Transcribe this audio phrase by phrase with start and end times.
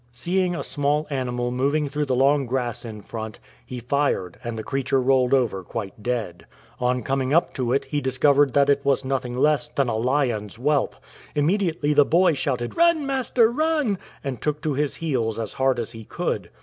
[0.11, 4.63] Seeing a small animal moving through the long grass in front, he fired, and the
[4.63, 6.47] creature rolled over quite dead.
[6.79, 10.55] On coming up to it he discovered that it was nothing less than a lion's
[10.55, 10.95] whelp.
[11.35, 15.91] Immediately the boy shouted, "Run, master, run!" and took to his heels as hard as
[15.91, 16.49] he could.